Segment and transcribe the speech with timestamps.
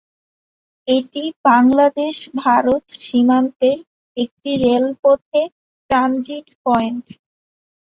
[0.87, 3.77] এটি বাংলাদেশ-ভারত সীমান্তের
[4.17, 5.41] একটি রেলপথে
[5.89, 7.05] ট্রানজিট পয়েন্ট।